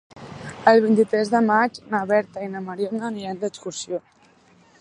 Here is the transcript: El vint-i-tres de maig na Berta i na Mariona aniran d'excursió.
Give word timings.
El 0.71 0.79
vint-i-tres 0.85 1.29
de 1.33 1.43
maig 1.49 1.77
na 1.93 2.01
Berta 2.13 2.47
i 2.47 2.51
na 2.57 2.65
Mariona 2.71 3.07
aniran 3.11 3.41
d'excursió. 3.45 4.05